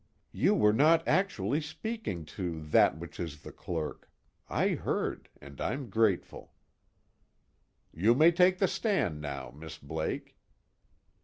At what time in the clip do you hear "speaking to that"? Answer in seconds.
1.61-2.97